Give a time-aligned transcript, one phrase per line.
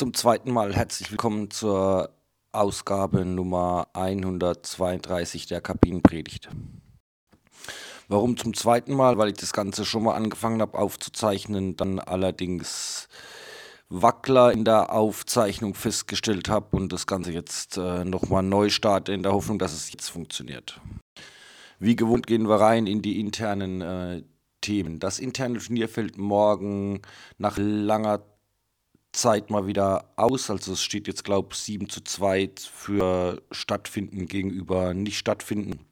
[0.00, 2.08] Zum zweiten Mal herzlich willkommen zur
[2.52, 6.48] Ausgabe Nummer 132 der Kabinenpredigt.
[8.08, 9.18] Warum zum zweiten Mal?
[9.18, 13.08] Weil ich das Ganze schon mal angefangen habe aufzuzeichnen, dann allerdings
[13.90, 19.22] Wackler in der Aufzeichnung festgestellt habe und das Ganze jetzt äh, nochmal neu starte in
[19.22, 20.80] der Hoffnung, dass es jetzt funktioniert.
[21.78, 24.22] Wie gewohnt gehen wir rein in die internen äh,
[24.62, 24.98] Themen.
[24.98, 27.02] Das interne Turnier fällt morgen
[27.36, 28.22] nach langer
[29.12, 30.50] Zeit mal wieder aus.
[30.50, 35.86] Also es steht jetzt, glaube ich, 7 zu 2 für Stattfinden gegenüber nicht stattfinden.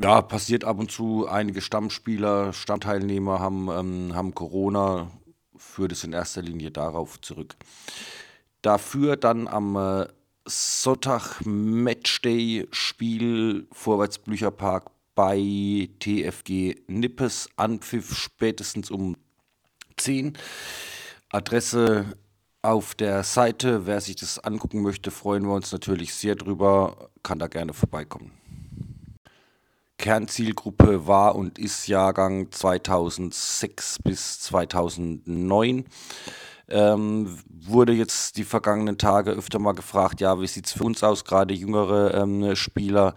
[0.00, 1.26] Ja, passiert ab und zu.
[1.26, 5.10] Einige Stammspieler, Stammteilnehmer haben, ähm, haben Corona,
[5.56, 7.56] führt es in erster Linie darauf zurück.
[8.62, 10.06] Dafür dann am äh,
[10.46, 19.16] Sonntag Matchday Spiel Vorwärtsblücherpark bei TFG Nippes, Anpfiff spätestens um
[19.98, 20.32] 10.
[21.30, 22.06] Adresse
[22.62, 23.86] auf der Seite.
[23.86, 27.10] Wer sich das angucken möchte, freuen wir uns natürlich sehr drüber.
[27.22, 28.32] Kann da gerne vorbeikommen.
[29.98, 35.86] Kernzielgruppe war und ist Jahrgang 2006 bis 2009.
[36.70, 41.02] Ähm, wurde jetzt die vergangenen Tage öfter mal gefragt, ja, wie sieht es für uns
[41.02, 43.14] aus, gerade jüngere ähm, Spieler,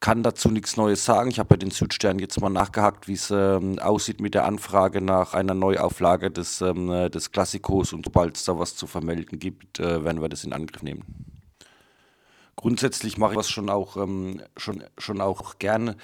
[0.00, 1.30] kann dazu nichts Neues sagen.
[1.30, 5.00] Ich habe bei den Südsternen jetzt mal nachgehakt, wie es ähm, aussieht mit der Anfrage
[5.00, 9.80] nach einer Neuauflage des, ähm, des Klassikos und sobald es da was zu vermelden gibt,
[9.80, 11.04] äh, werden wir das in Angriff nehmen.
[12.56, 15.96] Grundsätzlich mache ich das schon auch, ähm, schon, schon auch gerne.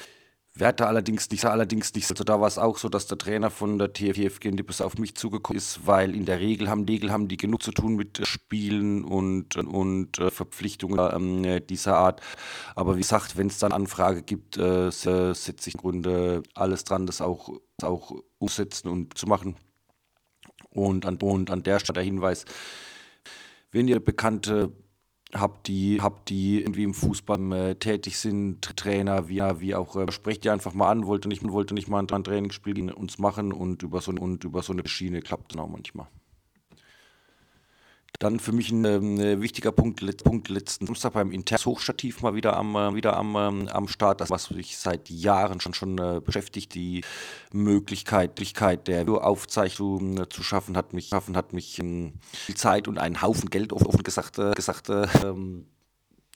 [0.59, 2.11] Werte allerdings nicht, allerdings nicht.
[2.11, 5.15] Also da war es auch so, dass der Trainer von der TFG Nippes auf mich
[5.15, 9.05] zugekommen ist, weil in der Regel haben, Regel haben die genug zu tun mit Spielen
[9.05, 12.23] und, und äh, Verpflichtungen äh, dieser Art.
[12.75, 17.05] Aber wie gesagt, wenn es dann Anfrage gibt, äh, setze ich im Grunde alles dran,
[17.05, 19.57] das auch, das auch umsetzen und zu machen.
[20.71, 22.47] Und an, und an der Stelle der Hinweis,
[23.73, 24.73] wenn ihr bekannte
[25.33, 30.11] habt die, habt die irgendwie im Fußball äh, tätig sind, Trainer, wie, wie auch, äh,
[30.13, 33.83] sprecht die einfach mal an, wollte nicht, wollte nicht mal ein Trainingsspiel uns machen und
[33.83, 36.07] über so, und über so eine Schiene klappt es auch manchmal.
[38.19, 42.57] Dann für mich ein äh, wichtiger Punkt, Punkt letzten Samstag beim Interns Hochstativ mal wieder
[42.57, 44.21] am, äh, wieder am, ähm, am Start.
[44.23, 47.05] Das, was mich seit Jahren schon, schon äh, beschäftigt, die
[47.53, 48.39] Möglichkeit,
[48.89, 53.21] der Aufzeichnung äh, zu schaffen, hat mich, schaffen, hat mich ähm, viel Zeit und einen
[53.21, 55.67] Haufen Geld offen gesagt, gesagt ähm,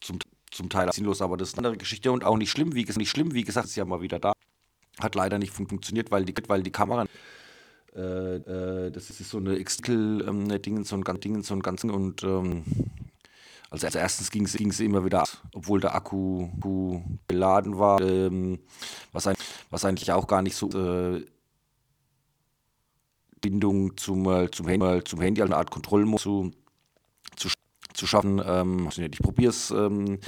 [0.00, 0.18] zum,
[0.50, 3.10] zum Teil sinnlos, aber das ist eine andere Geschichte und auch nicht schlimm, wie, nicht
[3.10, 4.32] schlimm, wie gesagt, ist ja mal wieder da.
[5.00, 7.06] Hat leider nicht funktioniert, weil die, weil die Kamera
[7.94, 11.90] äh, äh, das ist so eine Excel-Ding, ähm, so ein ganz Ding, so ein ganzen
[11.90, 12.64] und ähm,
[13.70, 15.24] also als erstes ging es immer wieder,
[15.54, 18.58] obwohl der Akku, Akku geladen war, ähm,
[19.12, 19.36] was, ein,
[19.70, 21.24] was eigentlich auch gar nicht so äh,
[23.40, 26.50] Bindung zum, äh, zum, Handy, äh, zum Handy, eine Art Kontrollmodus zu,
[27.36, 27.48] zu,
[27.94, 28.42] zu schaffen.
[28.44, 29.70] Ähm, ich probiere es.
[29.70, 30.18] Ähm,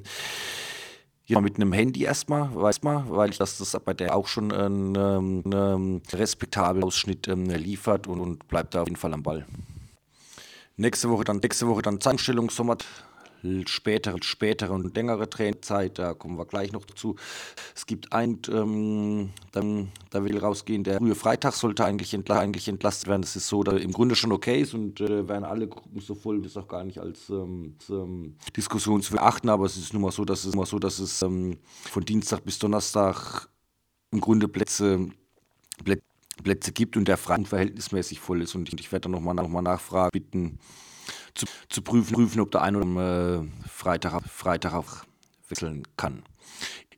[1.25, 4.53] hier mit einem Handy erstmal, weiß mal, weil ich dass das bei der auch schon
[4.53, 9.23] einen, einen ähm, respektablen Ausschnitt ähm, liefert und, und bleibt da auf jeden Fall am
[9.23, 9.47] Ball.
[10.77, 12.77] Nächste Woche dann, nächste Woche dann Zeitstellung, Sommer,
[13.67, 17.17] spätere, spätere und längere Trainzeit, da kommen wir gleich noch dazu.
[17.75, 22.69] Es gibt ein, ähm, dann, da will rausgehen, der frühe Freitag sollte eigentlich, entla eigentlich
[22.69, 23.23] entlastet werden.
[23.23, 26.15] Das ist so, dass im Grunde schon okay ist und äh, werden alle Gruppen so
[26.15, 30.03] voll, das auch gar nicht als, ähm, ähm, Diskussion zu beachten, aber es ist nun
[30.03, 31.59] mal so, dass es, mal so, dass es ähm,
[31.91, 33.49] von Dienstag bis Donnerstag
[34.11, 35.09] im Grunde Plätze,
[35.85, 36.03] Plätze
[36.43, 38.55] Plätze gibt und der frei verhältnismäßig voll ist.
[38.55, 40.59] Und ich werde dann nochmal noch mal nachfragen, bitten,
[41.35, 45.05] zu, zu prüfen, prüfen, ob der eine oder andere äh, Freitag, Freitag
[45.49, 46.23] wechseln kann.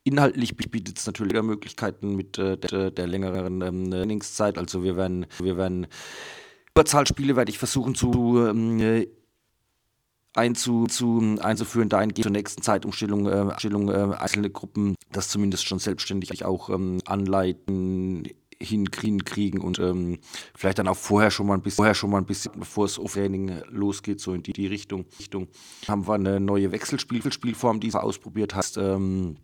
[0.05, 4.59] Inhaltlich bietet es natürlich Möglichkeiten mit äh, der, der, längeren ähm, Trainingszeit.
[4.59, 5.87] Also wir werden, wir werden
[6.75, 9.07] Überzahlspiele werde ich versuchen zu ähm,
[10.35, 13.53] einzu, zu, einzuführen, dahingehend zur nächsten Zeitumstellung äh,
[13.91, 18.29] äh, einzelne Gruppen das zumindest schon selbstständig auch ähm, anleiten,
[18.65, 20.19] hinkriegen und ähm,
[20.55, 22.99] vielleicht dann auch vorher schon mal ein bisschen, vorher schon mal ein bisschen, bevor es
[22.99, 25.49] auf Training losgeht, so in die, die Richtung, Richtung,
[25.89, 28.77] haben wir eine neue Wechselspielform, die du ausprobiert hast.
[28.77, 29.37] Ähm,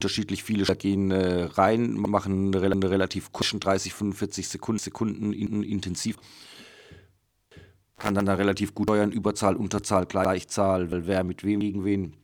[0.00, 6.16] unterschiedlich viele gehen äh, rein, machen eine, relativ kurzen 30, 45 Sekunden, Sekunden in, intensiv.
[7.96, 12.16] Kann dann da relativ gut steuern, Überzahl, Unterzahl, Gleichzahl, wer mit wem gegen wen.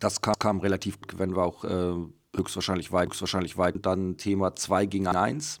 [0.00, 1.94] Das kam, kam relativ, wenn wir auch äh,
[2.36, 3.84] höchstwahrscheinlich weit, höchstwahrscheinlich weit.
[3.84, 5.60] Dann Thema 2 gegen 1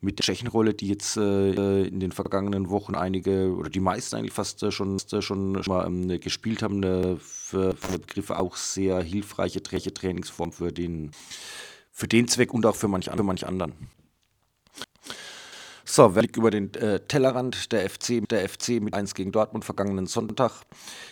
[0.00, 4.32] mit der Tschechenrolle, die jetzt äh, in den vergangenen Wochen einige oder die meisten eigentlich
[4.32, 9.00] fast äh, schon, äh, schon mal ähm, gespielt haben, eine für, für Begriffe auch sehr
[9.00, 11.10] hilfreiche Trainingsform für den,
[11.90, 13.72] für den Zweck und auch für manch, für manch anderen.
[15.90, 20.06] So, Blick über den äh, Tellerrand der FC, der FC mit 1 gegen Dortmund vergangenen
[20.06, 20.52] Sonntag.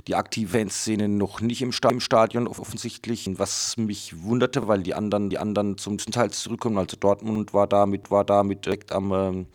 [0.06, 4.93] Die aktive Fanszene noch nicht im, Sta im Stadion offensichtlich, was mich wunderte, weil die
[4.93, 6.76] anderen, die anderen zum Teil zurückkommen.
[6.76, 9.46] Also Dortmund war damit, war damit direkt am, ähm,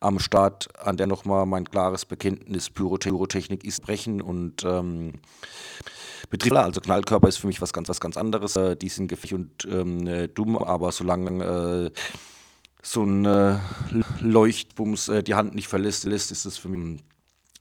[0.00, 5.14] am Start, an der nochmal mein klares Bekenntnis Pyrotechnik ist brechen und ähm,
[6.28, 8.54] Betrieb, also Knallkörper ist für mich was ganz, was ganz anderes.
[8.56, 12.00] Äh, die sind giftig und ähm, äh, dumm, aber solange äh,
[12.86, 13.58] so ein äh,
[14.20, 17.02] Leuchtbums äh, die Hand nicht verlässt, lässt, ist das für mich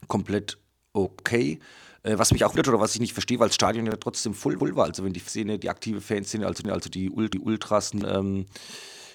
[0.07, 0.57] komplett
[0.93, 1.59] okay.
[2.03, 4.35] Äh, was mich auch wundert oder was ich nicht verstehe, weil das Stadion ja trotzdem
[4.35, 4.85] voll, voll war.
[4.85, 8.45] Also wenn die Szene, die aktive Fanszene, also, also die, die Ultrasen, ähm,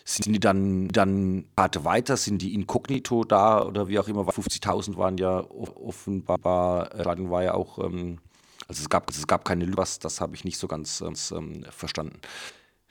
[0.05, 4.97] sind die dann, dann Karte weiter, sind die inkognito da oder wie auch immer, 50.000
[4.97, 8.19] waren ja offenbar, äh, Stadion war ja auch, ähm,
[8.67, 12.19] also es gab, es gab keine Lüge, das habe ich nicht so ganz ähm, verstanden.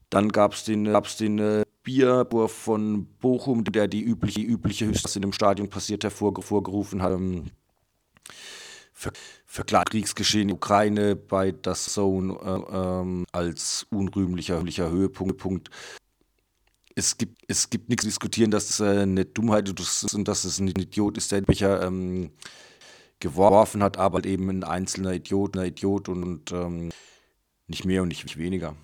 [0.09, 5.15] Dann gab es den, gab's den äh, Bierbur von Bochum, der die übliche, übliche Höchst,
[5.15, 7.13] in dem Stadion passiert, hervorgerufen hat.
[7.13, 7.49] Ähm,
[8.93, 9.11] für,
[9.47, 15.71] für Kriegsgeschehen in der Ukraine bei das Zone äh, ähm, als unrühmlicher Höhepunkt.
[16.93, 20.43] Es gibt, es gibt nichts zu diskutieren, dass es äh, eine Dummheit ist und dass
[20.43, 22.29] es ein Idiot ist, der welcher ähm,
[23.19, 26.89] geworfen hat, aber eben ein einzelner Idiot, ein Idiot und, und ähm,
[27.65, 28.75] nicht mehr und nicht weniger.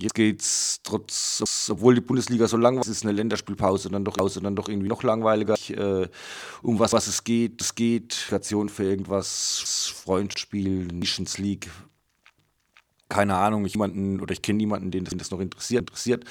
[0.00, 4.56] Jetzt geht's trotz, obwohl die Bundesliga so lang war, ist eine Länderspielpause dann doch, dann
[4.56, 5.54] doch irgendwie noch langweiliger.
[5.70, 6.08] Äh,
[6.62, 11.70] um was, was es geht, es geht, Station für irgendwas, Freundspiel, Nations League,
[13.08, 16.24] keine Ahnung, ich jemanden oder ich kenne niemanden, den das, den das noch interessiert, interessiert.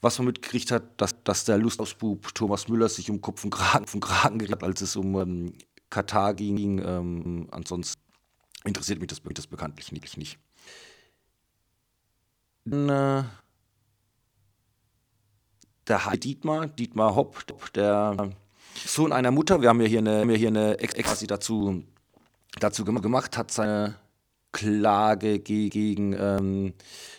[0.00, 3.84] Was man mitgekriegt hat, dass, dass der Lustausbub Thomas Müller sich um Kopf und Kragen,
[3.92, 5.52] um Kragen hat, als es um ähm,
[5.90, 6.78] Katar ging.
[6.82, 8.00] Ähm, ansonsten
[8.64, 10.38] interessiert mich das, das bekanntlich nicht.
[12.66, 13.22] Äh,
[15.88, 18.30] der Dietmar, Dietmar Hopp, der
[18.86, 21.84] Sohn einer Mutter, wir haben ja hier eine, haben ja hier eine die dazu,
[22.58, 23.96] dazu gemacht hat, seine
[24.52, 26.72] Klage gegen, ähm,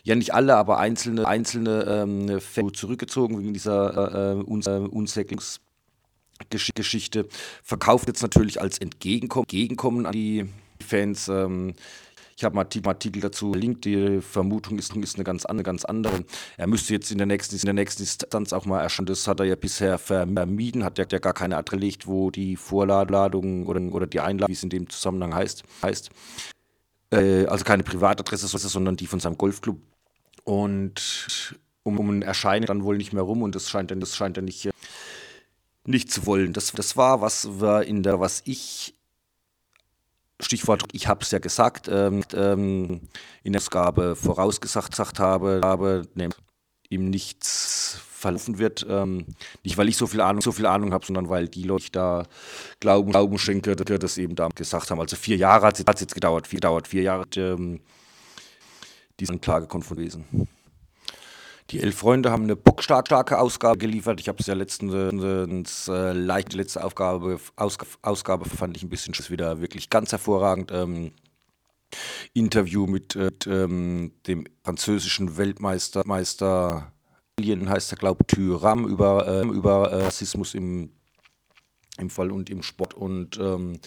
[0.04, 2.40] ja nicht alle, aber einzelne, einzelne ähm,
[2.74, 7.28] zurückgezogen wegen dieser äh, Unsäglingsgeschichte.
[7.64, 10.50] Verkauft jetzt natürlich als Entgegenkommen, Entgegenkommen an die
[10.82, 11.30] Fans.
[11.30, 11.74] Ähm,
[12.42, 13.86] ich habe einen Artikel dazu verlinkt.
[13.86, 16.26] Die Vermutung ist, ist eine, ganz, eine ganz andere.
[16.58, 19.06] Er müsste jetzt in der nächsten, in der nächsten Instanz auch mal erscheinen.
[19.06, 22.58] Das hat er ja bisher vermieden, hat ja, ja gar keine Adresse gelegt, wo die
[22.58, 26.10] Vorladung oder, oder die Einladung, wie es in dem Zusammenhang heißt, heißt.
[27.12, 29.80] Äh, also keine Privatadresse, sondern die von seinem Golfclub.
[30.44, 34.38] Und um, um ein Erscheinen dann wohl nicht mehr rum und das scheint, das scheint
[34.38, 34.70] er nicht,
[35.86, 36.54] nicht zu wollen.
[36.54, 38.96] Das, das war, was war in der, was ich
[40.42, 43.02] Stichwort, ich habe es ja gesagt, ähm, ähm,
[43.44, 46.04] in der Ausgabe vorausgesagt habe, habe
[46.90, 48.86] ihm nichts verlaufen wird.
[48.88, 49.26] Ähm,
[49.64, 52.24] nicht, weil ich so viel Ahnung, so viel Ahnung habe, sondern weil die Leute da
[52.80, 55.00] Glauben, Glauben schenke, das eben da gesagt haben.
[55.00, 57.82] Also vier Jahre hat es jetzt gedauert, vier, dauert vier Jahre ähm,
[59.20, 60.48] diese Klage gewesen.
[61.72, 64.20] Die Elf Freunde haben eine bockstarke Ausgabe geliefert.
[64.20, 69.14] Ich habe es ja letztens äh, leicht, letzte Aufgabe, Ausg Ausgabe fand ich ein bisschen
[69.30, 70.72] wieder wirklich ganz hervorragend.
[70.74, 71.14] Ähm,
[72.34, 76.92] Interview mit äh, ähm, dem französischen Weltmeister Meister
[77.40, 80.92] heißt er, glaube ich, Tyram über, äh, über äh, Rassismus im,
[81.98, 83.80] im Fall und im Sport und ähm,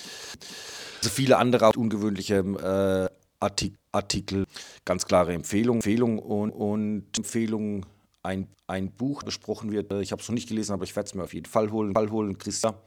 [1.03, 3.11] viele andere ungewöhnliche
[3.45, 4.47] äh, Artikel,
[4.85, 7.87] ganz klare Empfehlung, Empfehlung und, und Empfehlung,
[8.23, 9.93] ein, ein Buch besprochen wird.
[9.93, 11.95] Ich habe es noch nicht gelesen, aber ich werde es mir auf jeden Fall holen.
[11.95, 12.39] Fall holen.
[12.39, 12.81] Christa,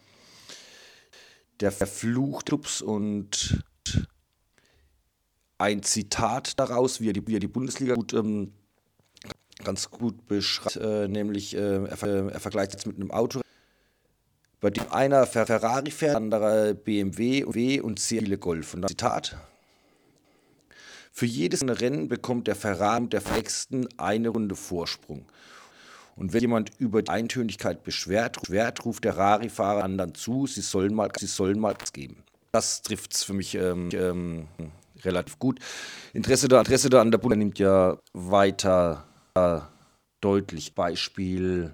[1.60, 3.64] der Verfluchtclubs und
[5.58, 8.54] ein Zitat daraus, wie er die, wie er die Bundesliga gut, ähm,
[9.64, 13.42] ganz gut beschreibt, äh, nämlich äh, er, er, vergleicht jetzt mit einem Auto,
[14.60, 18.74] bei dem einer Ferrari fährt, anderer BMW und sehr viele Golf.
[18.74, 19.38] Und dann Zitat,
[21.18, 25.26] für jedes Rennen bekommt der Ferrari der Flexten eine Runde Vorsprung.
[26.16, 28.38] Und wenn jemand über die Eintönigkeit beschwert,
[28.86, 32.18] ruft der Rari-Fahrer anderen zu, sie sollen mal, sie sollen mal geben.
[32.52, 34.48] Das trifft es für mich ähm, ähm,
[35.04, 35.58] relativ gut.
[36.14, 39.62] Interesse da, Interesse da an der Bundesliga nimmt ja weiter äh,
[40.22, 40.76] deutlich.
[40.76, 41.74] Beispiel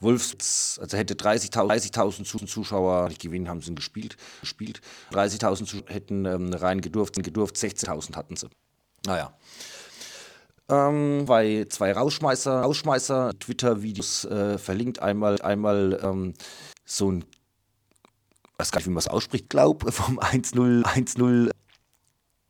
[0.00, 4.16] Wolfs, also hätte 30.000 30 Zuschauer nicht gewinnen, haben sie gespielt.
[4.40, 4.80] gespielt.
[5.12, 8.48] 30.000 hätten ähm, rein gedurft, gedurft 16.000 hatten sie.
[9.06, 9.34] Naja.
[10.68, 15.00] Ähm, bei zwei Rausschmeißer, Rausschmeißer Twitter-Videos äh, verlinkt.
[15.00, 16.34] Einmal, einmal ähm,
[16.86, 17.24] so ein,
[18.56, 21.50] weiß gar nicht, wie man es ausspricht, glaube vom 1-0, 1-0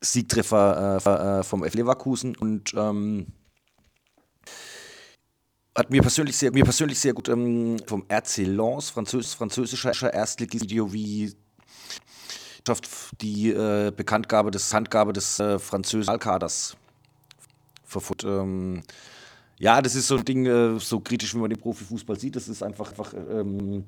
[0.01, 1.75] Siegtreffer äh, äh vom F.
[1.75, 3.27] Leverkusen und ähm,
[5.77, 8.47] hat mir persönlich sehr, mir persönlich sehr gut ähm, vom RC
[8.93, 11.35] französ, französischer Erstligist-Video, wie
[13.21, 16.77] die äh, Bekanntgabe des Handgabe des äh, französischen Kaders
[17.85, 18.25] verfolgt.
[18.25, 18.83] Ähm,
[19.59, 22.37] ja, das ist so ein Ding, äh, so kritisch, wie man den Profifußball sieht.
[22.37, 23.85] Das ist einfach, einfach ähm,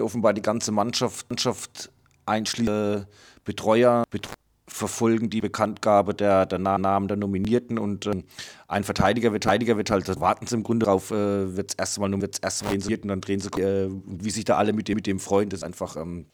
[0.00, 1.90] offenbar die ganze Mannschaft, Mannschaft
[2.26, 3.04] einschließlich
[3.44, 4.34] Betreuer, Betreuer
[4.70, 8.22] verfolgen die Bekanntgabe der, der Namen der Nominierten und äh,
[8.68, 12.08] ein Verteidiger, Verteidiger wird halt, das warten sie im Grunde darauf, äh, wird es erstmal
[12.08, 15.06] nur wird's erstmal und dann drehen sie, äh, wie sich da alle mit dem, mit
[15.06, 16.26] dem freuen, ist einfach ähm,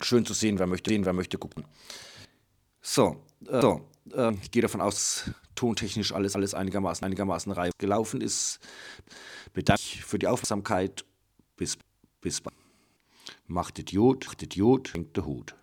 [0.00, 1.64] schön zu sehen, wer möchte sehen, wer möchte gucken.
[2.80, 3.82] So, äh, so
[4.14, 8.58] äh, ich gehe davon aus, tontechnisch alles, alles einigermaßen, einigermaßen reif gelaufen ist.
[9.52, 11.04] Bedanke mich für die Aufmerksamkeit.
[11.56, 11.76] Bis,
[12.20, 12.56] bis bald.
[13.46, 15.54] Macht Idiot, macht Idiot, hängt der Hut.